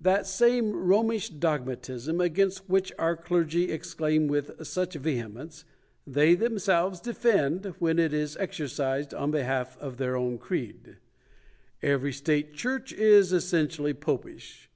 [0.00, 5.64] That same Bomish dogmatism, against which our clergy ex claim with such vehemence,
[6.04, 10.96] they themselves defend when it is exercised on behalf of their own creed.
[11.80, 14.68] Every state church is essentially popish.